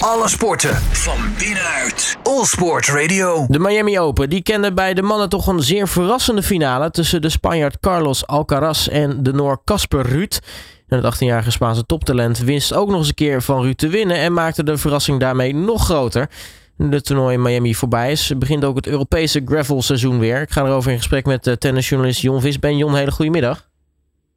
Alle 0.00 0.28
sporten 0.28 0.74
van 0.76 1.18
binnenuit. 1.38 2.18
All 2.22 2.44
Sport 2.44 2.88
Radio. 2.88 3.46
De 3.48 3.58
Miami 3.58 3.98
Open 3.98 4.30
die 4.30 4.42
kende 4.42 4.72
bij 4.72 4.94
de 4.94 5.02
mannen 5.02 5.28
toch 5.28 5.46
een 5.46 5.60
zeer 5.60 5.88
verrassende 5.88 6.42
finale 6.42 6.90
tussen 6.90 7.22
de 7.22 7.28
Spanjaard 7.28 7.80
Carlos 7.80 8.26
Alcaraz 8.26 8.88
en 8.88 9.22
de 9.22 9.32
Noor 9.32 9.60
Casper 9.64 10.06
Ruud. 10.06 10.40
En 10.88 11.02
het 11.02 11.14
18-jarige 11.14 11.50
Spaanse 11.50 11.86
toptalent 11.86 12.38
wist 12.38 12.74
ook 12.74 12.88
nog 12.88 12.98
eens 12.98 13.08
een 13.08 13.14
keer 13.14 13.42
van 13.42 13.62
Ruud 13.62 13.76
te 13.76 13.88
winnen 13.88 14.16
en 14.16 14.32
maakte 14.32 14.64
de 14.64 14.76
verrassing 14.76 15.20
daarmee 15.20 15.54
nog 15.54 15.84
groter. 15.84 16.30
Nu 16.76 16.88
de 16.88 17.02
toernooi 17.02 17.34
in 17.34 17.42
Miami 17.42 17.74
voorbij 17.74 18.10
is, 18.10 18.32
begint 18.38 18.64
ook 18.64 18.76
het 18.76 18.86
Europese 18.86 19.42
gravelseizoen 19.44 20.18
weer. 20.18 20.40
Ik 20.40 20.50
ga 20.50 20.64
erover 20.64 20.90
in 20.90 20.98
gesprek 20.98 21.26
met 21.26 21.46
uh, 21.46 21.54
tennisjournalist 21.54 22.20
Jon 22.20 22.40
Visben. 22.40 22.76
Jon, 22.76 22.94
hele 22.94 23.10
goedemiddag. 23.10 23.68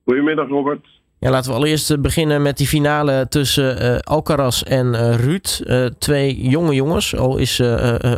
Goedemiddag 0.06 0.48
Robert. 0.48 0.86
Ja, 1.24 1.30
laten 1.30 1.52
we 1.52 1.58
allereerst 1.58 1.92
eh, 1.92 1.98
beginnen 1.98 2.42
met 2.42 2.58
die 2.58 2.68
finale 2.68 3.28
tussen 3.28 3.84
uh, 3.84 3.98
Alcaraz 3.98 4.62
en 4.62 4.88
uh, 4.88 5.16
Ruud. 5.16 5.64
Twee 6.00 6.50
jonge 6.50 6.74
jongens. 6.74 7.18
Al 7.18 7.38
is 7.38 7.62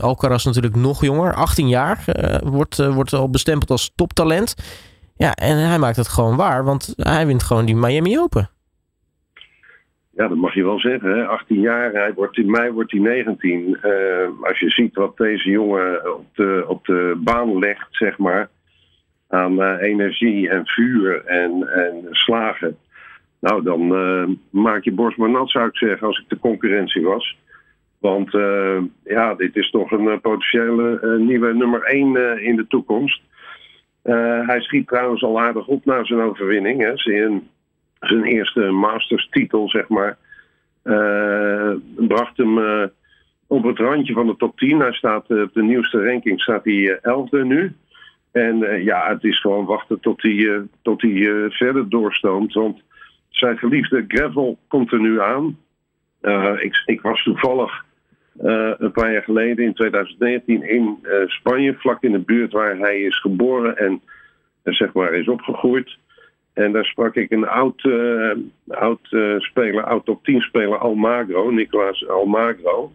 Alcaraz 0.02 0.46
natuurlijk 0.46 0.76
nog 0.76 1.02
jonger, 1.02 1.34
18 1.34 1.68
jaar. 1.68 2.04
wordt, 2.44 2.94
wordt 2.94 3.14
al 3.14 3.30
bestempeld 3.30 3.70
als 3.70 3.92
toptalent. 3.96 4.56
Ja, 5.18 5.34
en 5.34 5.58
hij 5.58 5.80
maakt 5.80 5.96
het 5.96 6.08
gewoon 6.08 6.36
waar, 6.36 6.64
want 6.64 6.94
hij 6.98 7.26
wint 7.26 7.44
gewoon 7.44 7.66
die 7.66 7.76
Miami 7.76 8.20
Open. 8.20 8.50
Ja, 10.12 10.28
dat 10.28 10.38
mag 10.38 10.54
je 10.54 10.64
wel 10.64 10.80
zeggen. 10.80 11.10
Hè? 11.10 11.26
18 11.26 11.60
jaar, 11.60 11.92
hij 11.92 12.14
wordt, 12.14 12.38
in 12.38 12.52
mei 12.52 12.72
wordt 12.72 12.92
hij 12.92 13.02
19. 13.02 13.78
als 14.42 14.60
je 14.60 14.70
ziet 14.70 14.96
wat 14.96 15.18
deze 15.18 15.50
jongen 15.50 16.16
op 16.16 16.26
de, 16.36 16.66
op 16.68 16.86
de 16.86 17.22
baan 17.24 17.60
legt, 17.60 17.88
zeg 17.90 18.18
maar 18.18 18.50
aan 19.28 19.62
energie 19.78 20.50
en 20.50 20.66
vuur 20.66 21.26
en, 21.26 21.68
en 21.68 22.08
slagen. 22.12 22.78
Nou, 23.46 23.64
dan 23.64 23.82
uh, 23.82 24.28
maak 24.50 24.84
je 24.84 24.92
borst 24.92 25.18
maar 25.18 25.30
nat, 25.30 25.50
zou 25.50 25.68
ik 25.68 25.78
zeggen, 25.78 26.08
als 26.08 26.20
ik 26.20 26.30
de 26.30 26.40
concurrentie 26.40 27.04
was. 27.04 27.38
Want 28.00 28.34
uh, 28.34 28.78
ja, 29.04 29.36
dit 29.36 29.56
is 29.56 29.70
toch 29.70 29.92
een 29.92 30.22
potentiële 30.22 31.18
nieuwe 31.20 31.54
nummer 31.54 31.82
1 31.82 32.44
in 32.44 32.56
de 32.56 32.68
toekomst. 32.68 33.22
hij 34.48 34.62
schiet 34.62 34.88
trouwens 34.88 35.24
al 35.24 35.42
aardig 35.42 35.68
op 35.68 35.86
na 35.86 36.06
zijn 36.06 36.20
overwinning. 36.20 36.82
Hè. 36.82 36.98
Zijn, 36.98 37.50
zijn 38.00 38.24
eerste 38.24 38.60
Masters-titel, 38.60 39.70
zeg 39.70 39.88
maar, 39.88 40.18
bracht 41.96 42.38
hem 42.38 42.60
op 43.48 43.64
het 43.64 43.80
randje 43.80 44.14
van 44.14 44.28
de 44.28 44.36
top 44.36 44.58
10. 44.58 44.80
Hij 44.80 44.94
staat 44.94 45.30
op 45.30 45.54
de 45.54 45.64
nieuwste 45.64 46.06
ranking 46.06 46.42
staat 46.42 46.64
hij 46.64 47.00
11e 47.02 47.46
nu. 47.48 47.76
En 48.32 48.84
ja, 48.84 49.10
het 49.10 49.24
is 49.24 49.42
gewoon 49.42 49.66
wachten 49.66 50.00
tot 50.00 50.22
hij, 50.22 50.62
tot 50.82 51.02
hij 51.02 51.46
verder 51.50 51.90
doorstoomt. 51.90 52.54
Want 52.54 52.84
zijn 53.38 53.58
geliefde 53.58 54.06
Gravel 54.08 54.58
komt 54.68 54.92
er 54.92 55.00
nu 55.00 55.22
aan. 55.22 55.58
Ik, 56.60 56.82
ik, 56.86 57.02
was 57.02 57.24
toevallig 57.24 57.86
een 58.78 58.92
paar 58.92 59.12
jaar 59.12 59.24
geleden, 59.24 59.66
in 59.66 59.74
2019, 59.74 60.70
in 60.70 61.08
Spanje, 61.26 61.74
vlak 61.74 62.04
in 62.04 62.12
de 62.12 62.20
buurt 62.20 62.52
waar 62.52 62.78
hij 62.78 63.00
is 63.00 63.20
geboren 63.20 63.78
en 63.78 64.02
zeg 64.64 64.94
maar 64.94 65.14
is 65.14 65.28
opgegroeid. 65.28 65.98
En 66.54 66.72
daar 66.72 66.86
sprak 66.86 67.16
ik 67.16 67.32
een 67.32 67.48
oud, 67.48 67.90
oud 68.68 69.08
speler, 69.38 69.84
oud 69.84 70.06
top 70.06 70.24
10 70.24 70.42
speler, 70.42 70.78
Almagro, 70.78 71.50
Nicolas 71.50 72.08
Almagro. 72.08 72.92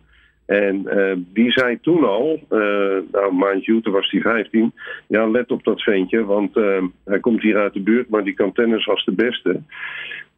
En 0.50 0.82
uh, 0.86 1.12
die 1.32 1.50
zei 1.50 1.80
toen 1.80 2.04
al, 2.04 2.40
uh, 2.50 2.58
nou 3.12 3.32
maandje 3.32 3.80
toen 3.80 3.92
was 3.92 4.10
hij 4.10 4.20
15, 4.20 4.72
ja 5.06 5.28
let 5.28 5.50
op 5.50 5.64
dat 5.64 5.82
ventje, 5.82 6.24
want 6.24 6.56
uh, 6.56 6.82
hij 7.04 7.20
komt 7.20 7.42
hier 7.42 7.56
uit 7.56 7.72
de 7.72 7.80
buurt, 7.80 8.08
maar 8.08 8.24
die 8.24 8.34
kan 8.34 8.52
tennis 8.52 8.88
als 8.88 9.04
de 9.04 9.12
beste. 9.12 9.60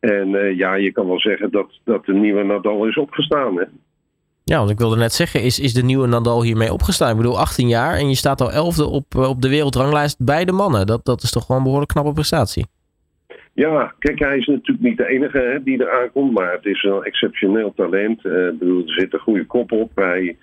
En 0.00 0.56
ja, 0.56 0.74
je 0.74 0.92
kan 0.92 1.06
wel 1.06 1.20
zeggen 1.20 1.50
dat, 1.50 1.66
dat 1.84 2.05
de 2.05 2.12
nieuwe 2.12 2.42
Nadal 2.42 2.86
is 2.86 2.96
opgestaan. 2.96 3.56
Hè? 3.56 3.64
Ja, 4.44 4.58
want 4.58 4.70
ik 4.70 4.78
wilde 4.78 4.96
net 4.96 5.12
zeggen, 5.12 5.42
is, 5.42 5.60
is 5.60 5.74
de 5.74 5.83
nieuwe 5.83 6.06
Nadal 6.06 6.42
hiermee 6.42 6.72
opgestaan? 6.72 7.10
Ik 7.10 7.16
bedoel, 7.16 7.38
18 7.38 7.68
jaar 7.68 7.94
en 7.94 8.08
je 8.08 8.14
staat 8.14 8.40
al 8.40 8.52
elfde 8.52 8.86
op, 8.86 9.14
op 9.14 9.42
de 9.42 9.48
wereldranglijst 9.48 10.24
bij 10.24 10.44
de 10.44 10.52
mannen. 10.52 10.86
Dat, 10.86 11.05
dat 11.05 11.22
is 11.22 11.30
toch 11.30 11.42
gewoon 11.42 11.56
een 11.56 11.62
behoorlijk 11.62 11.92
knappe 11.92 12.12
prestatie. 12.12 12.67
Ja, 13.55 13.95
kijk, 13.98 14.18
hij 14.18 14.36
is 14.36 14.46
natuurlijk 14.46 14.80
niet 14.80 14.96
de 14.96 15.07
enige 15.07 15.39
hè, 15.39 15.63
die 15.63 15.85
er 15.85 16.01
aankomt, 16.01 16.33
maar 16.33 16.52
het 16.52 16.64
is 16.64 16.83
een 16.83 17.02
exceptioneel 17.02 17.73
talent. 17.74 18.24
Uh, 18.24 18.33
bedoel, 18.33 18.83
er 18.86 18.92
zit 18.92 19.13
een 19.13 19.18
goede 19.18 19.46
kop 19.46 19.73
op. 19.73 19.90
Hij, 19.95 20.36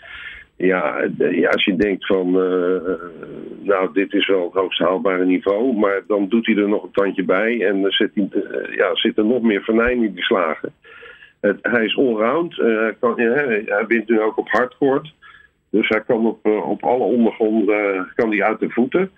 ja, 0.55 1.09
ja, 1.17 1.49
als 1.49 1.65
je 1.65 1.75
denkt 1.75 2.05
van, 2.05 2.27
uh, 2.27 2.93
nou, 3.61 3.93
dit 3.93 4.13
is 4.13 4.27
wel 4.27 4.43
het 4.43 4.53
hoogst 4.53 4.79
haalbare 4.79 5.25
niveau, 5.25 5.77
maar 5.77 6.01
dan 6.07 6.27
doet 6.27 6.45
hij 6.45 6.55
er 6.55 6.69
nog 6.69 6.83
een 6.83 6.91
tandje 6.91 7.23
bij 7.23 7.65
en 7.65 7.83
er 7.83 7.93
zit, 7.93 8.11
hij, 8.13 8.29
ja, 8.75 8.95
zit 8.95 9.17
er 9.17 9.25
nog 9.25 9.41
meer 9.41 9.61
venijn 9.61 10.03
in 10.03 10.13
die 10.13 10.23
slagen. 10.23 10.73
Hij 11.61 11.85
is 11.85 11.97
allround, 11.97 12.55
kan, 12.99 13.19
hij 13.19 13.85
wint 13.87 14.09
nu 14.09 14.21
ook 14.21 14.37
op 14.37 14.49
hardcourt, 14.49 15.13
dus 15.69 15.87
hij 15.87 16.01
kan 16.01 16.25
op, 16.25 16.45
op 16.45 16.83
alle 16.83 17.03
ondergronden 17.03 18.11
kan 18.15 18.29
hij 18.29 18.43
uit 18.43 18.59
de 18.59 18.69
voeten. 18.69 19.11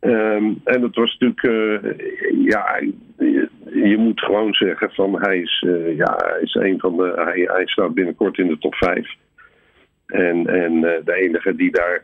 Um, 0.00 0.60
en 0.64 0.80
dat 0.80 0.94
was 0.94 1.16
natuurlijk, 1.18 1.42
uh, 1.42 2.44
ja, 2.44 2.80
je, 3.18 3.48
je, 3.72 3.96
moet 3.96 4.20
gewoon 4.20 4.54
zeggen 4.54 4.90
van 4.90 5.20
hij 5.20 5.38
is, 5.38 5.64
uh, 5.66 5.96
ja, 5.96 6.14
hij 6.16 6.40
is 6.40 6.54
een 6.54 6.78
van 6.78 6.96
de, 6.96 7.12
hij, 7.16 7.40
hij 7.56 7.66
staat 7.66 7.94
binnenkort 7.94 8.38
in 8.38 8.46
de 8.46 8.58
top 8.58 8.74
5. 8.74 9.14
En, 10.06 10.46
en 10.46 10.72
uh, 10.72 10.90
de 11.04 11.14
enige 11.14 11.54
die 11.54 11.70
daar, 11.70 12.02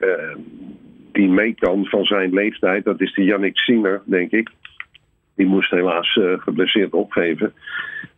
die 1.12 1.28
mee 1.28 1.55
kan 1.55 1.84
van 1.87 2.05
zijn 2.05 2.32
leeftijd, 2.32 2.84
dat 2.84 3.00
is 3.00 3.15
de 3.15 3.25
Yannick 3.25 3.56
Sinner, 3.56 4.03
denk 4.05 4.31
ik. 4.31 4.50
Die 5.37 5.47
moest 5.47 5.71
helaas 5.71 6.19
geblesseerd 6.38 6.93
opgeven. 6.93 7.53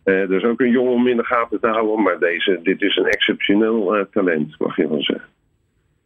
dus 0.03 0.43
ook 0.43 0.59
een 0.59 0.71
jongen 0.71 0.93
om 0.93 1.07
in 1.07 1.17
de 1.17 1.25
gaten 1.25 1.59
te 1.59 1.67
houden, 1.67 2.03
maar 2.03 2.19
deze, 2.19 2.59
dit 2.63 2.81
is 2.81 2.95
een 2.95 3.07
exceptioneel 3.07 4.07
talent, 4.11 4.59
mag 4.59 4.75
je 4.75 4.87
wel 4.87 5.03
zeggen. 5.03 5.29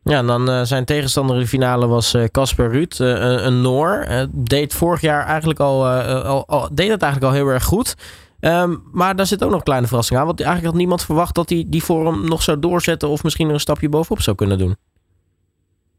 Ja, 0.03 0.17
en 0.17 0.27
dan 0.27 0.49
uh, 0.49 0.61
zijn 0.61 0.85
tegenstander 0.85 1.35
in 1.35 1.41
de 1.41 1.47
finale 1.47 1.87
was 1.87 2.17
Casper 2.31 2.65
uh, 2.65 2.71
Ruud, 2.71 2.99
uh, 3.01 3.45
een 3.45 3.61
Noor. 3.61 4.05
deed 4.31 4.73
vorig 4.73 5.01
jaar 5.01 5.25
eigenlijk 5.25 5.59
al, 5.59 5.87
al, 5.87 6.69
deed 6.73 6.89
het 6.89 7.01
eigenlijk 7.01 7.33
al 7.33 7.39
heel 7.39 7.47
erg 7.47 7.63
goed. 7.63 7.95
Um, 8.41 8.83
maar 8.91 9.15
daar 9.15 9.25
zit 9.25 9.43
ook 9.43 9.49
nog 9.49 9.57
een 9.57 9.65
kleine 9.65 9.87
verrassing 9.87 10.19
aan. 10.19 10.25
Want 10.25 10.39
eigenlijk 10.39 10.71
had 10.71 10.79
niemand 10.79 11.05
verwacht 11.05 11.35
dat 11.35 11.49
hij 11.49 11.65
die 11.67 11.83
vorm 11.83 12.27
nog 12.27 12.41
zou 12.41 12.59
doorzetten 12.59 13.09
of 13.09 13.23
misschien 13.23 13.47
er 13.47 13.53
een 13.53 13.59
stapje 13.59 13.89
bovenop 13.89 14.21
zou 14.21 14.35
kunnen 14.35 14.57
doen. 14.57 14.75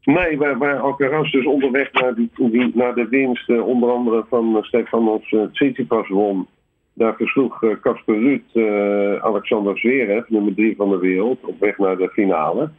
Nee, 0.03 0.37
waar, 0.37 0.57
waar 0.57 0.79
Alcaraz 0.79 1.31
dus 1.31 1.45
onderweg 1.45 1.91
naar, 1.91 2.15
die, 2.15 2.71
naar 2.73 2.95
de 2.95 3.07
winst, 3.09 3.49
onder 3.49 3.91
andere 3.91 4.25
van 4.29 4.57
Stefanos 4.61 5.31
uh, 5.31 5.43
Tsitsipas 5.51 6.09
won. 6.09 6.47
Daar 6.93 7.15
versloeg 7.15 7.59
Casper 7.81 8.19
Ruud 8.19 8.57
Alexander 9.21 9.77
Zverev, 9.77 10.29
nummer 10.29 10.55
drie 10.55 10.75
van 10.75 10.89
de 10.89 10.97
wereld, 10.97 11.39
op 11.45 11.59
weg 11.59 11.77
naar 11.77 11.97
de 11.97 12.09
finale. 12.09 12.69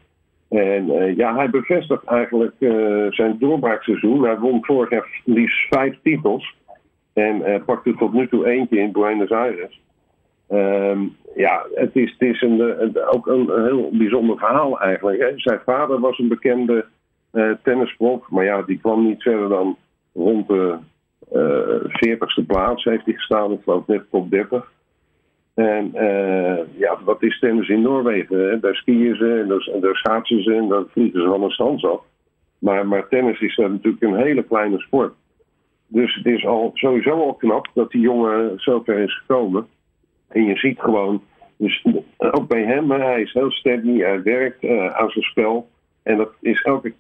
En 0.48 0.88
uh, 0.88 1.16
ja, 1.16 1.34
hij 1.36 1.50
bevestigt 1.50 2.04
eigenlijk 2.04 2.54
uh, 2.58 3.06
zijn 3.10 3.38
doorbraakseizoen. 3.38 4.24
Hij 4.24 4.38
won 4.38 4.64
vorig 4.64 4.90
jaar 4.90 5.20
liefst 5.24 5.66
vijf 5.68 5.98
titels. 6.02 6.56
En 7.12 7.40
uh, 7.40 7.64
pakte 7.64 7.94
tot 7.94 8.12
nu 8.12 8.28
toe 8.28 8.46
eentje 8.46 8.78
in 8.78 8.92
Buenos 8.92 9.30
Aires. 9.30 9.80
Um, 10.50 11.16
ja, 11.34 11.66
het 11.74 11.96
is, 11.96 12.14
het 12.18 12.28
is 12.28 12.42
een, 12.42 12.96
ook 13.06 13.26
een, 13.26 13.50
heel 13.64 13.90
bijzonder 13.92 14.38
verhaal 14.38 14.80
eigenlijk. 14.80 15.32
Zijn 15.36 15.60
vader 15.64 16.00
was 16.00 16.18
een 16.18 16.28
bekende 16.28 16.84
tennisprof. 17.62 18.28
Maar 18.28 18.44
ja, 18.44 18.62
die 18.62 18.78
kwam 18.78 19.06
niet 19.06 19.22
verder 19.22 19.48
dan 19.48 19.76
rond 20.14 20.48
de 20.48 20.76
40ste 21.86 22.46
plaats. 22.46 22.84
Heeft 22.84 23.04
hij 23.04 23.14
gestaan, 23.14 23.52
ik 23.52 23.60
geloof 23.62 23.86
net 23.86 24.02
top 24.10 24.30
30. 24.30 24.72
En 25.54 25.90
uh, 25.94 26.58
ja, 26.78 26.98
wat 27.04 27.22
is 27.22 27.38
tennis 27.38 27.68
in 27.68 27.82
Noorwegen? 27.82 28.38
Hè? 28.38 28.60
Daar 28.60 28.74
skiën 28.74 29.16
ze 29.16 29.40
en 29.40 29.48
daar, 29.48 29.80
daar 29.80 29.96
schaatsen 29.96 30.42
ze 30.42 30.54
en 30.54 30.68
dan 30.68 30.86
vliegen 30.90 31.20
ze 31.20 31.28
van 31.28 31.42
een 31.42 31.50
strand 31.50 31.84
af. 31.84 32.02
Maar, 32.58 32.86
maar 32.86 33.08
tennis 33.08 33.40
is 33.40 33.56
natuurlijk 33.56 34.02
een 34.02 34.16
hele 34.16 34.42
kleine 34.42 34.78
sport. 34.78 35.14
Dus 35.86 36.14
het 36.14 36.26
is 36.26 36.46
al 36.46 36.70
sowieso 36.74 37.10
al 37.10 37.34
knap 37.34 37.68
dat 37.74 37.90
die 37.90 38.00
jongen 38.00 38.52
zo 38.56 38.82
ver 38.84 38.98
is 38.98 39.18
gekomen. 39.18 39.66
En 40.28 40.44
je 40.44 40.56
ziet 40.56 40.80
gewoon, 40.80 41.22
dus 41.56 41.84
ook 42.18 42.48
bij 42.48 42.64
hem, 42.64 42.90
hij 42.90 43.20
is 43.22 43.32
heel 43.32 43.50
steady, 43.50 43.98
hij 43.98 44.22
werkt 44.22 44.62
uh, 44.62 44.86
aan 44.86 45.10
zijn 45.10 45.24
spel. 45.24 45.68
En 46.02 46.16
dat 46.16 46.32
is 46.40 46.62
elke, 46.62 46.94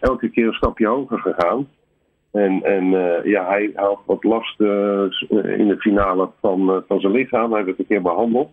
elke 0.00 0.28
keer 0.28 0.46
een 0.46 0.52
stapje 0.52 0.86
hoger 0.86 1.18
gegaan. 1.18 1.68
En, 2.34 2.62
en 2.62 2.84
uh, 2.84 3.24
ja, 3.24 3.48
hij 3.48 3.70
had 3.74 4.00
wat 4.06 4.24
last 4.24 4.60
uh, 4.60 5.04
in 5.58 5.68
de 5.68 5.76
finale 5.78 6.30
van, 6.40 6.84
van 6.86 7.00
zijn 7.00 7.12
lichaam. 7.12 7.52
Hij 7.52 7.64
werd 7.64 7.78
een 7.78 7.86
keer 7.86 8.02
behandeld. 8.02 8.50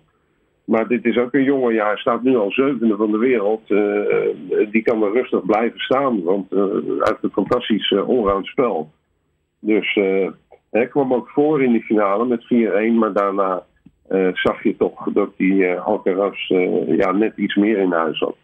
Maar 0.66 0.88
dit 0.88 1.06
is 1.06 1.18
ook 1.18 1.34
een 1.34 1.44
jongen, 1.44 1.74
ja, 1.74 1.86
hij 1.86 1.98
staat 1.98 2.24
nu 2.24 2.38
al 2.38 2.52
zevende 2.52 2.96
van 2.96 3.12
de 3.12 3.18
wereld. 3.18 3.68
die 4.72 4.82
kan 4.82 5.04
er 5.04 5.12
rustig 5.12 5.46
blijven 5.46 5.80
staan, 5.80 6.24
want 6.24 6.50
heeft 7.00 7.18
een 7.22 7.32
fantastisch 7.32 7.94
allround 7.94 8.46
spel. 8.46 8.92
Dus 9.60 9.94
hij 10.72 10.88
kwam 10.88 11.14
ook 11.14 11.30
voor 11.30 11.64
in 11.64 11.72
die 11.72 11.84
finale 11.84 12.26
met 12.26 12.44
4-1, 12.44 12.94
maar 12.94 13.14
daarna 13.14 13.64
zag 14.34 14.64
je 14.64 14.76
toch 14.78 15.12
dat 15.14 15.30
hij 15.38 15.80
Alcaraz 15.80 16.48
ja, 16.88 17.12
net 17.12 17.38
iets 17.38 17.56
meer 17.56 17.78
in 17.78 17.92
huis 17.92 18.20
had 18.20 18.36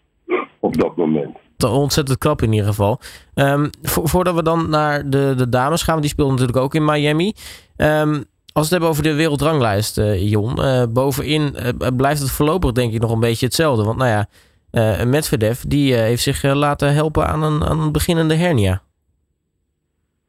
op 0.59 0.77
dat 0.77 0.95
moment 0.95 1.37
ontzettend 1.63 2.17
krap 2.17 2.41
in 2.41 2.51
ieder 2.51 2.67
geval. 2.67 2.99
Um, 3.35 3.69
voordat 3.81 4.35
we 4.35 4.43
dan 4.43 4.69
naar 4.69 5.09
de, 5.09 5.33
de 5.37 5.49
dames 5.49 5.83
gaan, 5.83 6.01
die 6.01 6.09
speelden 6.09 6.35
natuurlijk 6.35 6.63
ook 6.63 6.75
in 6.75 6.85
Miami. 6.85 7.33
Um, 7.77 8.23
Als 8.53 8.53
we 8.53 8.59
het 8.61 8.69
hebben 8.69 8.89
over 8.89 9.03
de 9.03 9.15
wereldranglijst, 9.15 9.97
uh, 9.97 10.29
Jon. 10.29 10.59
bovenin 10.93 11.55
blijft 11.95 12.21
het 12.21 12.31
voorlopig 12.31 12.71
denk 12.71 12.93
ik 12.93 13.01
nog 13.01 13.11
een 13.11 13.19
beetje 13.19 13.45
hetzelfde. 13.45 13.83
Want 13.83 13.97
nou 13.97 14.09
ja, 14.09 14.25
Medvedev 15.05 15.59
die, 15.59 15.93
heeft 15.93 16.23
zich 16.23 16.43
laten 16.43 16.93
helpen 16.93 17.27
aan 17.27 17.43
een, 17.43 17.63
aan 17.63 17.79
een 17.79 17.91
beginnende 17.91 18.35
hernia. 18.35 18.81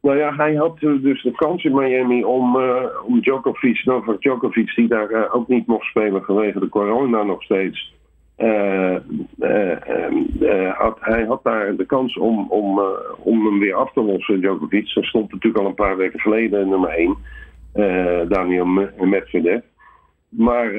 Nou 0.03 0.19
ja, 0.19 0.35
hij 0.35 0.55
had 0.55 0.79
dus 0.79 1.23
de 1.23 1.33
kans 1.33 1.65
in 1.65 1.75
Miami 1.75 2.25
om, 2.25 2.57
uh, 2.57 2.75
om 3.07 3.21
Djokovic, 3.21 3.85
Novak 3.85 4.21
Djokovic, 4.21 4.75
die 4.75 4.89
daar 4.89 5.11
uh, 5.11 5.35
ook 5.35 5.49
niet 5.49 5.67
mocht 5.67 5.87
spelen 5.87 6.23
vanwege 6.23 6.61
de 6.61 6.69
corona 6.69 7.23
nog 7.23 7.43
steeds. 7.43 7.95
Uh, 8.39 8.97
had, 10.73 10.97
hij 11.01 11.25
had 11.25 11.41
daar 11.43 11.77
de 11.77 11.87
kans 11.87 12.19
om, 12.19 12.47
om, 12.51 12.81
om 13.19 13.47
hem 13.47 13.59
weer 13.59 13.75
af 13.75 13.93
te 13.93 14.01
lossen, 14.01 14.41
Djokovic. 14.41 14.97
Er 14.97 15.05
stond 15.05 15.33
natuurlijk 15.33 15.63
al 15.63 15.69
een 15.69 15.75
paar 15.75 15.97
weken 15.97 16.21
geleden 16.21 16.69
nummer 16.69 16.91
1, 16.91 18.29
Daniel 18.29 18.67
Medvedev. 18.99 19.61
Maar 20.29 20.73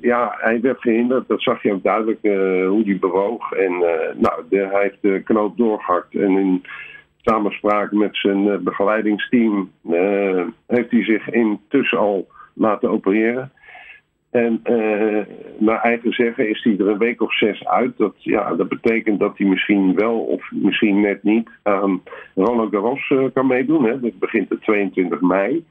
ja, 0.00 0.34
hij 0.38 0.60
werd 0.60 0.80
gehinderd, 0.80 1.28
dat 1.28 1.42
zag 1.42 1.62
je 1.62 1.72
ook 1.72 1.82
duidelijk 1.82 2.20
hoe 2.68 2.82
hij 2.84 2.98
bewoog. 3.00 3.52
En 3.52 3.72
nou, 4.16 4.42
hij 4.48 4.82
heeft 4.82 5.02
de 5.02 5.22
knoop 5.24 5.56
doorgehakt 5.56 6.14
en 6.14 6.38
in 6.38 6.62
samenspraak 7.22 7.92
met 7.92 8.16
zijn 8.16 8.48
eh, 8.48 8.58
begeleidingsteam 8.58 9.70
heeft 10.66 10.90
hij 10.90 11.04
zich 11.04 11.30
intussen 11.30 11.98
al 11.98 12.28
laten 12.54 12.90
opereren. 12.90 13.52
En 14.32 14.60
uh, 14.64 15.24
naar 15.58 15.80
eigen 15.80 16.12
zeggen 16.12 16.48
is 16.48 16.62
hij 16.62 16.76
er 16.78 16.88
een 16.88 16.98
week 16.98 17.22
of 17.22 17.34
zes 17.34 17.66
uit. 17.66 17.96
Dat, 17.96 18.14
ja, 18.18 18.54
dat 18.54 18.68
betekent 18.68 19.20
dat 19.20 19.38
hij 19.38 19.46
misschien 19.46 19.94
wel 19.94 20.18
of 20.18 20.50
misschien 20.50 21.00
net 21.00 21.22
niet 21.22 21.50
aan 21.62 22.02
Roland 22.34 22.72
Garros 22.72 23.12
kan 23.32 23.46
meedoen. 23.46 23.84
Hè. 23.84 24.00
Dat 24.00 24.18
begint 24.18 24.48
de 24.48 24.58
22 24.58 25.20
mei. 25.20 25.64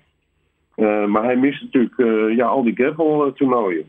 maar 1.08 1.24
hij 1.24 1.36
mist 1.36 1.62
natuurlijk 1.62 2.36
ja, 2.36 2.46
al 2.46 2.64
die 2.64 2.76
gravel 2.76 3.34
toernooien. 3.34 3.86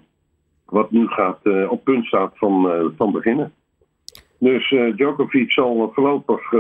Wat 0.65 0.91
nu 0.91 1.07
gaat, 1.07 1.69
op 1.69 1.85
punt 1.85 2.07
staat 2.07 2.33
van, 2.35 2.93
van 2.97 3.13
beginnen. 3.13 3.53
Dus 4.39 4.69
Djokovic 4.97 5.53
zal 5.53 5.91
voorlopig, 5.95 6.53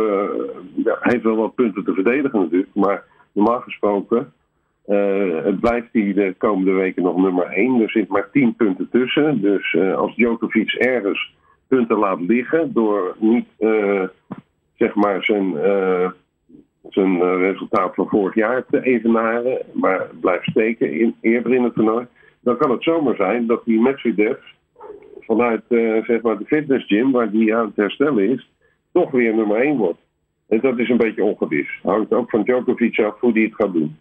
ja, 0.85 0.99
heeft 1.01 1.23
wel 1.23 1.37
wat 1.37 1.55
punten 1.55 1.85
te 1.85 1.95
verdedigen 1.95 2.41
natuurlijk, 2.41 2.75
maar 2.75 3.05
normaal 3.33 3.61
gesproken 3.61 4.33
uh, 4.87 5.59
blijft 5.61 5.89
hij 5.93 6.13
de 6.13 6.35
komende 6.39 6.73
weken 6.73 7.03
nog 7.03 7.17
nummer 7.17 7.47
1. 7.47 7.81
Er 7.81 7.91
zit 7.91 8.09
maar 8.09 8.31
10 8.31 8.55
punten 8.57 8.89
tussen. 8.91 9.41
Dus 9.41 9.77
als 9.97 10.15
Djokovic 10.15 10.73
ergens 10.73 11.35
punten 11.69 11.99
laat 11.99 12.21
liggen 12.21 12.73
door 12.73 13.17
niet 13.19 13.47
zeg 14.77 14.95
maar 14.95 15.25
zijn, 15.25 15.55
zijn 16.89 17.39
resultaat 17.39 17.95
van 17.95 18.09
vorig 18.09 18.35
jaar 18.35 18.65
te 18.67 18.83
evenaren, 18.83 19.59
maar 19.73 20.11
blijft 20.21 20.51
steken 20.51 20.93
in, 20.93 21.15
eerder 21.21 21.55
in 21.55 21.63
het 21.65 21.75
toernooi, 21.75 22.07
dan 22.41 22.57
kan 22.57 22.71
het 22.71 22.83
zomaar 22.83 23.17
zijn 23.17 23.47
dat 23.47 23.65
die 23.65 23.81
Medvedev 23.81 24.39
vanuit 25.21 25.63
uh, 25.69 26.05
zeg 26.05 26.23
maar 26.23 26.39
de 26.39 26.45
fitnessgym, 26.45 27.13
waar 27.13 27.31
die 27.31 27.57
aan 27.57 27.67
het 27.67 27.77
herstellen 27.77 28.29
is, 28.29 28.51
toch 28.93 29.11
weer 29.11 29.35
nummer 29.35 29.61
1 29.61 29.77
wordt. 29.77 29.99
En 30.49 30.61
dat 30.61 30.79
is 30.79 30.89
een 30.89 30.97
beetje 30.97 31.25
ongewis. 31.25 31.81
Hangt 31.83 32.13
ook 32.13 32.31
van 32.31 32.43
Djokovic 32.43 32.99
af 32.99 33.21
hoe 33.21 33.33
die 33.33 33.45
het 33.45 33.55
gaat 33.55 33.73
doen. 33.73 33.97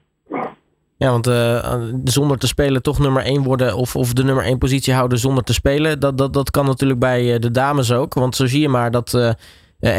Ja, 1.02 1.12
want 1.12 1.28
uh, 1.28 1.74
zonder 2.04 2.38
te 2.38 2.48
spelen 2.48 2.82
toch 2.82 3.00
nummer 3.00 3.24
1 3.24 3.44
worden 3.44 3.76
of, 3.76 3.96
of 3.96 4.14
de 4.14 4.24
nummer 4.24 4.44
1 4.44 4.58
positie 4.58 4.94
houden 4.94 5.20
zonder 5.20 5.44
te 5.44 5.54
spelen, 5.54 6.00
dat, 6.00 6.18
dat, 6.18 6.34
dat 6.34 6.52
kan 6.52 6.66
natuurlijk 6.66 7.00
bij 7.00 7.40
de 7.40 7.52
dames 7.52 7.92
ook. 7.92 8.14
Want 8.14 8.36
zo 8.36 8.46
zie 8.46 8.62
je 8.62 8.70
maar 8.70 8.92
dat 8.92 9.14
uh, 9.14 9.32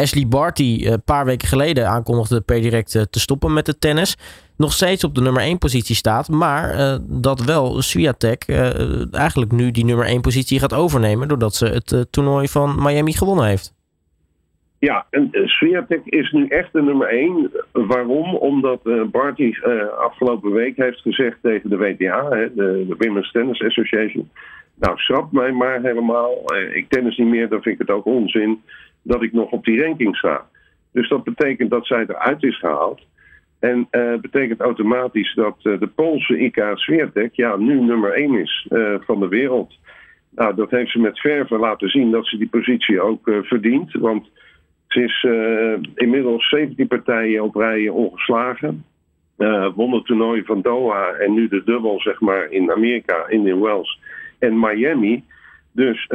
Ashley 0.00 0.28
Barty 0.28 0.80
een 0.84 1.02
paar 1.02 1.24
weken 1.24 1.48
geleden 1.48 1.88
aankondigde 1.88 2.40
per 2.40 2.60
direct 2.60 2.90
te 2.90 3.20
stoppen 3.20 3.52
met 3.52 3.66
de 3.66 3.78
tennis 3.78 4.16
nog 4.56 4.72
steeds 4.72 5.04
op 5.04 5.14
de 5.14 5.20
nummer 5.20 5.42
1 5.42 5.58
positie 5.58 5.96
staat. 5.96 6.28
Maar 6.28 6.98
dat 7.02 7.40
wel 7.40 7.82
Swiatek 7.82 8.48
eigenlijk 9.10 9.52
nu 9.52 9.70
die 9.70 9.84
nummer 9.84 10.06
1 10.06 10.20
positie 10.20 10.58
gaat 10.58 10.72
overnemen. 10.72 11.28
Doordat 11.28 11.54
ze 11.54 11.66
het 11.66 12.06
toernooi 12.10 12.48
van 12.48 12.82
Miami 12.82 13.12
gewonnen 13.12 13.46
heeft. 13.46 13.72
Ja, 14.88 15.06
en 15.10 15.30
Swiatek 15.32 16.00
is 16.04 16.30
nu 16.30 16.46
echt 16.46 16.72
de 16.72 16.82
nummer 16.82 17.08
1. 17.08 17.50
Waarom? 17.72 18.34
Omdat 18.34 19.10
Barty 19.10 19.54
afgelopen 19.98 20.52
week 20.52 20.76
heeft 20.76 21.00
gezegd 21.00 21.38
tegen 21.42 21.70
de 21.70 21.76
WTA, 21.76 22.28
hè, 22.28 22.54
de, 22.54 22.94
Women's 22.98 23.30
Tennis 23.30 23.62
Association. 23.62 24.30
Nou, 24.74 24.98
schrap 24.98 25.32
mij 25.32 25.52
maar 25.52 25.82
helemaal. 25.82 26.44
ik 26.72 26.88
tennis 26.88 27.16
niet 27.16 27.28
meer, 27.28 27.48
dan 27.48 27.62
vind 27.62 27.80
ik 27.80 27.86
het 27.86 27.96
ook 27.96 28.04
onzin 28.04 28.62
dat 29.02 29.22
ik 29.22 29.32
nog 29.32 29.50
op 29.50 29.64
die 29.64 29.82
ranking 29.82 30.16
sta. 30.16 30.46
Dus 30.92 31.08
dat 31.08 31.24
betekent 31.24 31.70
dat 31.70 31.86
zij 31.86 32.04
eruit 32.06 32.42
is 32.42 32.58
gehaald. 32.58 33.00
En 33.58 33.88
uh, 33.90 34.14
betekent 34.20 34.60
automatisch 34.60 35.34
dat 35.34 35.56
uh, 35.62 35.80
de 35.80 35.86
Poolse 35.86 36.38
IK 36.38 36.70
Swiatek 36.74 37.34
ja, 37.34 37.56
nu 37.56 37.80
nummer 37.80 38.12
1 38.12 38.34
is 38.34 38.66
uh, 38.70 38.94
van 39.00 39.20
de 39.20 39.28
wereld. 39.28 39.78
Nou, 40.30 40.54
dat 40.54 40.70
heeft 40.70 40.90
ze 40.90 40.98
met 40.98 41.20
verve 41.20 41.58
laten 41.58 41.88
zien 41.88 42.10
dat 42.10 42.26
ze 42.26 42.38
die 42.38 42.48
positie 42.48 43.00
ook 43.00 43.30
verdient. 43.42 43.92
Want 43.92 44.30
ze 44.92 45.02
is 45.02 45.26
inmiddels 45.94 46.48
17 46.48 46.86
partijen 46.86 47.42
op 47.42 47.54
rijen 47.54 47.92
ongeslagen. 47.92 48.84
won 49.74 49.92
het 49.92 50.04
toernooi 50.04 50.42
van 50.44 50.62
Doha 50.62 51.12
en 51.12 51.34
nu 51.34 51.48
de 51.48 51.62
dubbel 51.64 52.00
zeg 52.00 52.20
maar, 52.20 52.50
in 52.50 52.72
Amerika, 52.72 53.26
in 53.28 53.60
Wells 53.60 54.00
en 54.38 54.60
Miami. 54.60 55.24
Dus 55.72 56.08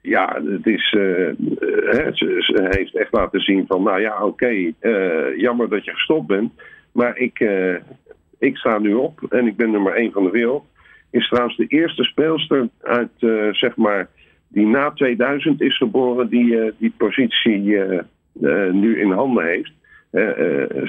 ja, 0.00 0.40
het 0.44 0.66
is, 0.66 0.88
ze, 0.90 2.68
heeft 2.70 2.94
echt 2.94 3.12
laten 3.12 3.40
zien 3.40 3.64
van, 3.66 3.82
nou 3.82 4.00
ja, 4.00 4.24
oké, 4.24 4.72
jammer 5.36 5.68
dat 5.68 5.84
je 5.84 5.90
gestopt 5.90 6.26
bent. 6.26 6.52
Maar 6.92 7.16
ik, 7.16 7.40
uh, 7.40 7.74
ik 8.38 8.56
sta 8.56 8.78
nu 8.78 8.94
op 8.94 9.20
en 9.28 9.46
ik 9.46 9.56
ben 9.56 9.70
nummer 9.70 9.94
1 9.94 10.12
van 10.12 10.24
de 10.24 10.30
wereld. 10.30 10.64
Is 11.10 11.28
trouwens 11.28 11.56
de 11.56 11.66
eerste 11.66 12.04
speelster 12.04 12.68
uit, 12.82 13.10
uh, 13.20 13.52
zeg 13.52 13.76
maar, 13.76 14.08
die 14.52 14.66
na 14.66 14.90
2000 14.90 15.60
is 15.60 15.76
geboren, 15.76 16.28
die 16.28 16.44
uh, 16.44 16.70
die 16.78 16.94
positie 16.96 17.80
nu 18.72 19.00
in 19.00 19.10
handen 19.10 19.44
heeft. 19.44 19.72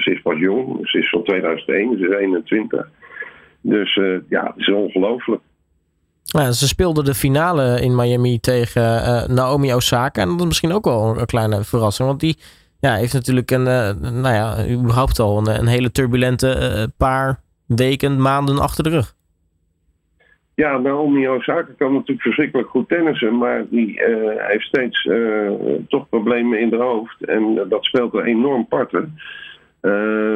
ze 0.02 0.10
is 0.10 0.22
pas 0.22 0.38
jong, 0.38 0.88
ze 0.88 0.98
is 0.98 1.08
van 1.08 1.24
2001, 1.24 1.98
ze 1.98 2.08
is 2.08 2.16
21. 2.16 2.88
Dus 3.60 3.94
ja, 4.28 4.44
het 4.44 4.56
is 4.56 4.70
ongelooflijk. 4.72 5.40
Ze 6.50 6.66
speelde 6.66 7.02
de 7.02 7.14
finale 7.14 7.80
in 7.80 7.94
Miami 7.94 8.40
tegen 8.40 8.82
Naomi 9.34 9.74
Osaka. 9.74 10.22
En 10.22 10.28
dat 10.28 10.40
is 10.40 10.46
misschien 10.46 10.72
ook 10.72 10.84
wel 10.84 11.18
een 11.18 11.26
kleine 11.26 11.64
verrassing. 11.64 12.08
Want 12.08 12.20
die 12.20 12.36
ja, 12.80 12.94
heeft 12.94 13.12
natuurlijk 13.12 13.50
een, 13.50 13.62
nou 13.62 14.34
ja, 14.34 14.66
überhaupt 14.68 15.18
al 15.18 15.48
een, 15.48 15.66
hele 15.66 15.90
turbulente 15.90 16.92
paar 16.96 17.40
weken, 17.66 18.22
maanden 18.22 18.58
achter 18.58 18.84
de 18.84 18.90
rug. 18.90 19.14
Ja, 20.54 20.78
Naomi 20.78 21.28
Osaka 21.28 21.72
kan 21.76 21.92
natuurlijk 21.92 22.22
verschrikkelijk 22.22 22.68
goed 22.68 22.88
tennissen, 22.88 23.38
maar 23.38 23.64
die 23.68 24.00
uh, 24.00 24.30
heeft 24.36 24.64
steeds 24.64 25.08
toch 25.88 26.08
problemen 26.08 26.60
in 26.60 26.70
de 26.70 26.76
hoofd. 26.76 27.24
En 27.24 27.66
dat 27.68 27.84
speelt 27.84 28.14
er 28.14 28.24
enorm 28.24 28.66
parten. 28.66 29.18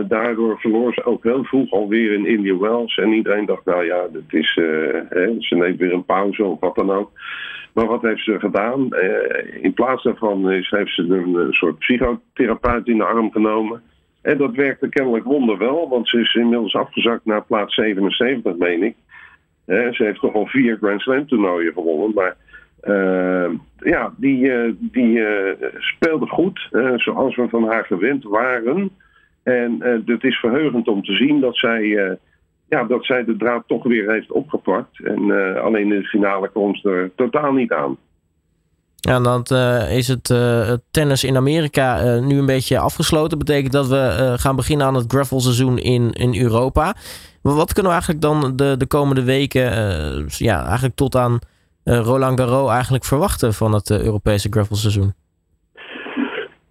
daardoor 0.08 0.60
verloor 0.60 0.94
ze 0.94 1.04
ook 1.04 1.22
heel 1.22 1.44
vroeg 1.44 1.70
alweer 1.70 2.12
in 2.12 2.26
India 2.26 2.58
Wells. 2.58 2.96
En 2.96 3.12
iedereen 3.12 3.46
dacht, 3.46 3.64
nou 3.64 3.84
ja, 3.84 4.06
dat 4.12 4.22
is, 4.28 4.54
hè, 5.08 5.34
ze 5.38 5.54
neemt 5.54 5.78
weer 5.78 5.92
een 5.92 6.04
pauze 6.04 6.44
of 6.44 6.60
wat 6.60 6.74
dan 6.74 6.90
ook. 6.90 7.10
Maar 7.72 7.86
wat 7.86 8.02
heeft 8.02 8.24
ze 8.24 8.38
gedaan? 8.38 8.88
In 9.62 9.74
plaats 9.74 10.02
daarvan 10.02 10.48
heeft 10.48 10.68
ze 10.68 11.02
een, 11.02 11.52
soort 11.52 11.78
psychotherapeut 11.78 12.86
in 12.86 12.98
de 12.98 13.04
arm 13.04 13.32
genomen. 13.32 13.82
En 14.22 14.38
dat 14.38 14.54
werkte 14.54 14.88
kennelijk 14.88 15.24
wonderwel, 15.24 15.88
want 15.88 16.08
ze 16.08 16.20
is 16.20 16.34
inmiddels 16.34 16.74
afgezakt 16.74 17.24
naar 17.24 17.44
plaats 17.44 17.74
77, 17.74 18.56
meen 18.56 18.82
ik. 18.82 18.94
Uh, 19.68 19.92
ze 19.92 20.04
heeft 20.04 20.20
toch 20.20 20.34
al 20.34 20.46
vier 20.46 20.76
Grand 20.76 21.00
Slam 21.00 21.26
toernooien 21.26 21.72
gewonnen. 21.72 22.14
Maar 22.14 22.36
uh, 22.84 23.50
ja, 23.78 24.14
die, 24.16 24.52
die 24.80 25.24
speelde 25.78 26.26
goed, 26.26 26.68
zoals 26.96 27.36
we 27.36 27.48
van 27.48 27.66
haar 27.66 27.84
gewend 27.84 28.24
waren. 28.24 28.90
En 29.42 29.76
het 30.04 30.24
is 30.24 30.36
verheugend 30.38 30.88
om 30.88 31.02
te 31.02 31.12
zien 31.12 31.40
dat 31.40 31.56
zij 31.56 32.18
ja, 32.68 32.84
dat 32.84 33.04
zij 33.04 33.24
de 33.24 33.36
draad 33.36 33.64
toch 33.66 33.82
weer 33.82 34.10
heeft 34.10 34.32
opgepakt. 34.32 35.04
En 35.04 35.22
uh, 35.22 35.56
alleen 35.56 35.92
in 35.92 36.00
de 36.00 36.06
finale 36.06 36.48
komt 36.48 36.78
ze 36.78 36.90
er 36.90 37.10
totaal 37.14 37.52
niet 37.52 37.72
aan. 37.72 37.96
Ja, 39.08 39.20
dan 39.20 39.46
uh, 39.52 39.96
is 39.96 40.08
het 40.08 40.30
uh, 40.30 40.72
tennis 40.90 41.24
in 41.24 41.36
Amerika 41.36 42.18
nu 42.18 42.38
een 42.38 42.46
beetje 42.46 42.78
afgesloten. 42.78 43.38
Betekent 43.38 43.72
dat 43.72 43.86
we 43.86 44.34
gaan 44.36 44.56
beginnen 44.56 44.86
aan 44.86 44.94
het 44.94 45.12
gravelseizoen 45.12 45.78
in, 45.78 46.12
in 46.12 46.40
Europa. 46.40 46.94
Maar 47.42 47.54
wat 47.54 47.72
kunnen 47.72 47.92
we 47.92 47.98
eigenlijk 47.98 48.20
dan 48.20 48.56
de, 48.56 48.74
de 48.78 48.86
komende 48.86 49.22
weken, 49.22 49.64
ja, 50.28 50.64
eigenlijk 50.64 50.94
tot 50.96 51.16
aan 51.16 51.38
Roland 51.84 52.40
Garros 52.40 52.70
eigenlijk 52.70 53.04
verwachten 53.04 53.54
van 53.54 53.72
het 53.72 53.90
Europese 53.90 54.48
gravelseizoen? 54.50 55.14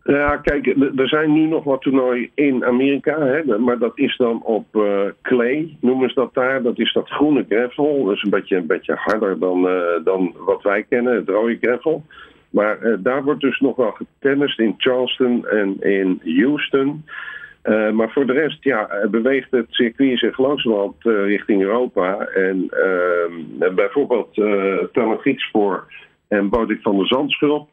Ja, 0.08 0.38
kijk, 0.38 0.66
er 0.96 1.08
zijn 1.08 1.34
nu 1.34 1.46
nog 1.46 1.64
wat 1.64 1.82
toernooien 1.82 2.30
in 2.34 2.66
Amerika, 2.66 3.20
hè, 3.22 3.58
maar 3.58 3.78
dat 3.78 3.92
is 4.00 4.18
dan 4.18 4.44
op 4.44 4.66
uh, 4.76 5.02
clay, 5.22 5.78
noemen 5.82 6.10
ze 6.10 6.16
dat 6.16 6.34
daar. 6.34 6.62
Dat 6.62 6.80
is 6.80 6.94
dat 6.94 7.10
groene 7.10 7.46
gravel. 7.50 8.12
Is 8.12 8.24
een 8.24 8.30
beetje, 8.30 8.56
een 8.56 8.68
beetje 8.68 8.96
harder 8.96 9.40
dan, 9.40 9.66
uh, 9.66 9.82
dan 10.04 10.34
wat 10.38 10.64
wij 10.64 10.84
kennen, 10.90 11.16
het 11.16 11.30
rode 11.30 11.58
gravel. 11.62 12.04
Maar 12.50 12.84
uh, 12.84 12.96
daar 13.00 13.24
wordt 13.24 13.42
dus 13.42 13.60
nog 13.60 13.76
wel 13.76 13.92
getennist 13.92 14.60
in 14.60 14.74
Charleston 14.78 15.48
en 15.48 15.82
in 15.82 16.22
Houston. 16.24 17.06
Maar 17.94 18.12
voor 18.12 18.26
de 18.26 18.34
rest 18.34 18.64
ja, 18.64 19.08
beweegt 19.12 19.52
het 19.52 19.66
circuit 19.70 20.20
zich 20.20 20.38
langzamerhand 20.38 21.06
uh, 21.06 21.26
richting 21.26 21.62
Europa. 21.62 22.18
En 22.20 22.70
uh, 23.60 23.74
bijvoorbeeld 23.74 24.38
uh, 24.38 24.84
en 26.28 26.50
Bodik 26.50 26.82
van 26.82 26.98
der 26.98 27.08
Zandschulp... 27.08 27.70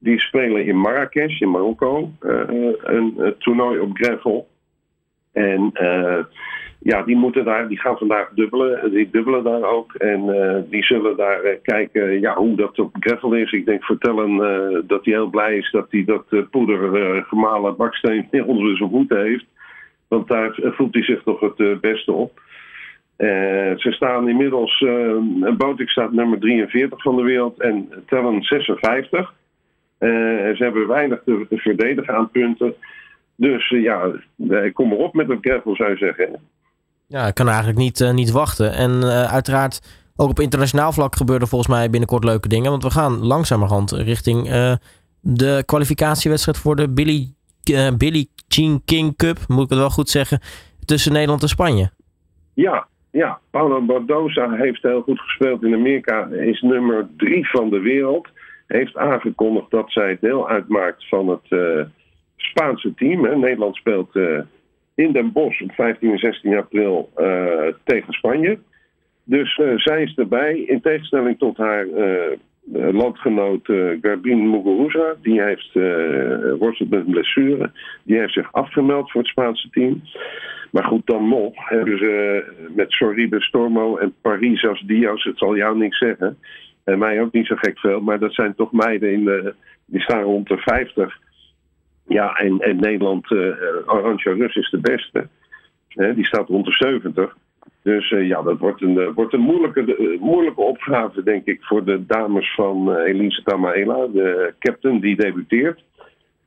die 0.00 0.20
spelen 0.20 0.64
in 0.66 0.76
Marrakesh, 0.76 1.40
in 1.40 1.50
Marokko, 1.50 2.10
een 2.20 3.34
toernooi 3.38 3.78
op 3.78 3.90
gravel. 3.92 4.48
En 5.32 5.72
ja, 6.78 7.02
die, 7.02 7.16
moeten 7.16 7.44
daar, 7.44 7.68
die 7.68 7.80
gaan 7.80 7.96
vandaag 7.96 8.30
dubbelen. 8.34 8.90
Die 8.90 9.10
dubbelen 9.10 9.44
daar 9.44 9.62
ook. 9.62 9.94
En 9.94 10.26
die 10.70 10.84
zullen 10.84 11.16
daar 11.16 11.40
kijken 11.62 12.20
ja, 12.20 12.34
hoe 12.34 12.56
dat 12.56 12.78
op 12.78 12.96
gravel 13.00 13.34
is. 13.34 13.52
Ik 13.52 13.66
denk 13.66 13.84
vertellen 13.84 14.36
dat 14.86 15.04
hij 15.04 15.14
heel 15.14 15.30
blij 15.30 15.56
is 15.56 15.70
dat 15.70 15.86
hij 15.90 16.04
dat 16.04 16.50
poeder 16.50 17.22
gemalen 17.24 17.76
baksteen 17.76 18.28
onder 18.46 18.76
zijn 18.76 18.90
voeten 18.90 19.22
heeft. 19.22 19.46
Want 20.08 20.28
daar 20.28 20.58
voelt 20.60 20.94
hij 20.94 21.02
zich 21.02 21.22
toch 21.22 21.40
het 21.40 21.80
beste 21.80 22.12
op. 22.12 22.40
ze 23.76 23.88
staan 23.90 24.28
inmiddels, 24.28 24.80
uh, 24.80 25.16
Botik 25.56 25.88
staat 25.88 26.12
nummer 26.12 26.38
43 26.38 27.02
van 27.02 27.16
de 27.16 27.22
wereld 27.22 27.60
en 27.60 27.88
tellen 28.06 28.42
56. 28.42 29.34
Ze 30.00 30.56
hebben 30.58 30.88
weinig 30.88 31.22
te, 31.24 31.46
te 31.48 31.56
verdedigen 31.56 32.14
aan 32.14 32.30
punten. 32.30 32.74
Dus 33.36 33.68
ja, 33.68 34.12
kom 34.72 34.88
maar 34.88 34.98
op 34.98 35.14
met 35.14 35.28
het 35.28 35.38
gravel 35.40 35.76
zou 35.76 35.90
je 35.90 35.96
zeggen. 35.96 36.40
Ja, 37.06 37.26
ik 37.26 37.34
kan 37.34 37.48
eigenlijk 37.48 37.78
niet, 37.78 38.10
niet 38.12 38.30
wachten. 38.30 38.72
En 38.72 39.04
uiteraard, 39.30 39.80
ook 40.16 40.30
op 40.30 40.40
internationaal 40.40 40.92
vlak 40.92 41.16
gebeuren 41.16 41.48
volgens 41.48 41.70
mij 41.70 41.90
binnenkort 41.90 42.24
leuke 42.24 42.48
dingen. 42.48 42.70
Want 42.70 42.82
we 42.82 42.90
gaan 42.90 43.26
langzamerhand 43.26 43.92
richting 43.92 44.52
uh, 44.52 44.72
de 45.20 45.62
kwalificatiewedstrijd 45.66 46.58
voor 46.58 46.76
de 46.76 46.92
Billy, 46.92 47.26
Billy 47.96 48.26
Jean 48.48 48.82
King 48.84 49.16
Cup, 49.16 49.38
moet 49.48 49.64
ik 49.64 49.70
het 49.70 49.78
wel 49.78 49.90
goed 49.90 50.08
zeggen, 50.08 50.40
tussen 50.84 51.12
Nederland 51.12 51.42
en 51.42 51.48
Spanje. 51.48 51.90
Ja, 52.54 52.86
ja. 53.10 53.38
Paulo 53.50 53.80
Bardosa 53.80 54.50
heeft 54.50 54.82
heel 54.82 55.02
goed 55.02 55.20
gespeeld 55.20 55.62
in 55.62 55.74
Amerika. 55.74 56.26
Is 56.26 56.60
nummer 56.60 57.08
drie 57.16 57.50
van 57.50 57.70
de 57.70 57.80
wereld. 57.80 58.28
Heeft 58.72 58.96
aangekondigd 58.96 59.70
dat 59.70 59.92
zij 59.92 60.18
deel 60.20 60.48
uitmaakt 60.48 61.08
van 61.08 61.28
het 61.28 61.86
Spaanse 62.36 62.94
team. 62.94 63.24
Hè. 63.24 63.36
Nederland 63.36 63.76
speelt 63.76 64.14
in 64.94 65.12
Den 65.12 65.32
Bosch 65.32 65.60
op 65.60 65.72
15 65.72 66.10
en 66.10 66.18
16 66.18 66.56
april 66.56 67.10
uh, 67.16 67.66
tegen 67.84 68.12
Spanje. 68.12 68.58
Dus 69.24 69.54
zij 69.76 70.02
is 70.02 70.14
erbij, 70.14 70.58
in 70.58 70.80
tegenstelling 70.80 71.38
tot 71.38 71.56
haar 71.56 71.86
landgenoot 72.92 73.66
Garbine 74.00 74.48
Muguruza. 74.48 75.14
Die 75.22 75.42
heeft 75.42 75.72
worstelt 76.58 76.90
met 76.90 77.06
een 77.06 77.12
blessure. 77.12 77.70
Die 78.02 78.18
heeft 78.18 78.32
zich 78.32 78.52
afgemeld 78.52 79.10
voor 79.10 79.20
het 79.20 79.30
Spaanse 79.30 79.70
team. 79.70 80.02
Maar 80.70 80.84
goed, 80.84 81.06
dan 81.06 81.28
nog 81.28 81.68
hebben 81.68 81.98
ze 81.98 82.42
met 82.74 82.90
Sorribe 82.92 83.40
Stormo 83.40 83.96
en 83.96 84.14
Parisas 84.20 84.80
Diaz, 84.80 85.24
het 85.24 85.38
zal 85.38 85.56
jou 85.56 85.76
niks 85.76 85.98
zeggen. 85.98 86.38
En 86.90 86.98
mij 86.98 87.20
ook 87.20 87.32
niet 87.32 87.46
zo 87.46 87.54
gek 87.56 87.78
veel, 87.78 88.00
maar 88.00 88.18
dat 88.18 88.34
zijn 88.34 88.54
toch 88.54 88.72
meiden 88.72 89.12
in 89.12 89.24
de, 89.24 89.54
die 89.84 90.00
staan 90.00 90.22
rond 90.22 90.48
de 90.48 90.56
50. 90.56 91.18
Ja, 92.06 92.34
en, 92.34 92.58
en 92.58 92.76
Nederland, 92.76 93.30
uh, 93.30 94.16
Rus 94.16 94.56
is 94.56 94.70
de 94.70 94.80
beste. 94.80 95.28
die 96.14 96.26
staat 96.26 96.48
rond 96.48 96.64
de 96.64 96.72
70. 96.72 97.36
Dus 97.82 98.10
uh, 98.10 98.28
ja, 98.28 98.42
dat 98.42 98.58
wordt 98.58 98.82
een, 98.82 98.94
uh, 98.94 99.08
wordt 99.14 99.32
een 99.32 99.40
moeilijke, 99.40 100.16
moeilijke 100.20 100.60
opgave, 100.60 101.22
denk 101.22 101.46
ik, 101.46 101.64
voor 101.64 101.84
de 101.84 102.06
dames 102.06 102.54
van 102.54 102.96
Elise 102.96 103.42
Tamaela, 103.42 104.06
de 104.06 104.54
captain 104.58 105.00
die 105.00 105.16
debuteert. 105.16 105.84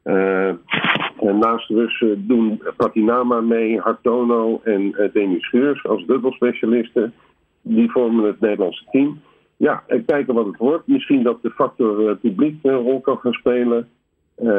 en 0.03 1.37
naast 1.39 1.69
Rus 1.69 2.03
doen 2.17 2.61
Patinama 2.77 3.41
mee, 3.41 3.79
Hartono 3.79 4.61
en 4.63 5.09
Demi 5.13 5.39
Scheurs 5.39 5.85
als 5.85 6.05
dubbelspecialisten. 6.05 7.13
Die 7.61 7.91
vormen 7.91 8.25
het 8.25 8.39
Nederlandse 8.39 8.85
team. 8.91 9.21
Ja, 9.63 9.83
kijken 10.05 10.33
wat 10.33 10.45
het 10.45 10.57
wordt. 10.57 10.87
Misschien 10.87 11.23
dat 11.23 11.41
de 11.41 11.49
factor 11.49 12.15
publiek 12.15 12.59
een 12.61 12.75
rol 12.75 13.01
kan 13.01 13.17
gaan 13.17 13.33
spelen. 13.33 13.89
Uh, 14.37 14.49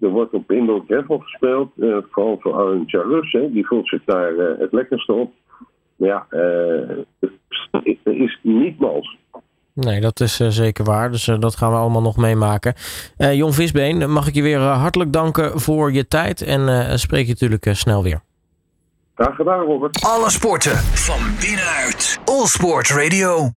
er 0.00 0.08
wordt 0.08 0.32
op 0.32 0.50
indoor 0.52 0.84
gravel 0.88 1.18
gespeeld, 1.18 1.72
uh, 1.76 1.96
vooral 2.10 2.38
voor 2.40 2.54
Aaron 2.54 2.82
Charus, 2.86 3.32
die 3.32 3.66
voelt 3.66 3.88
zich 3.88 4.02
daar 4.04 4.32
uh, 4.32 4.58
het 4.58 4.72
lekkerste 4.72 5.12
op. 5.12 5.32
Maar 5.96 6.08
ja, 6.08 6.26
uh, 6.30 6.96
het 7.70 7.98
is 8.02 8.38
niet 8.42 8.78
mals. 8.78 9.16
Nee, 9.72 10.00
dat 10.00 10.20
is 10.20 10.36
zeker 10.36 10.84
waar. 10.84 11.10
Dus 11.10 11.24
dat 11.24 11.56
gaan 11.56 11.70
we 11.70 11.76
allemaal 11.78 12.02
nog 12.02 12.16
meemaken. 12.16 12.74
Jon 13.16 13.52
Visbeen, 13.52 14.10
mag 14.10 14.28
ik 14.28 14.34
je 14.34 14.42
weer 14.42 14.58
hartelijk 14.58 15.12
danken 15.12 15.60
voor 15.60 15.92
je 15.92 16.08
tijd 16.08 16.42
en 16.42 16.98
spreek 16.98 17.26
je 17.26 17.32
natuurlijk 17.32 17.68
snel 17.72 18.02
weer. 18.02 18.20
Graag 19.14 19.34
gedaan, 19.36 19.64
Robert. 19.64 20.04
Alle 20.04 20.30
sporten 20.30 20.76
van 20.76 21.20
binnenuit. 21.40 22.20
All 22.24 22.46
Sport 22.46 22.88
Radio. 22.88 23.50